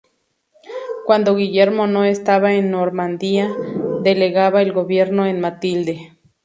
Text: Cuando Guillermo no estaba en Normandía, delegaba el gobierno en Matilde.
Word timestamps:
Cuando 1.05 1.35
Guillermo 1.35 1.85
no 1.85 2.05
estaba 2.05 2.55
en 2.55 2.71
Normandía, 2.71 3.51
delegaba 4.01 4.63
el 4.63 4.71
gobierno 4.73 5.27
en 5.27 5.39
Matilde. 5.39 6.17